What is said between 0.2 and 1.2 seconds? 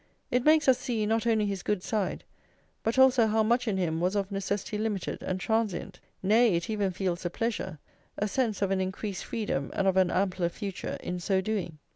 It makes us see,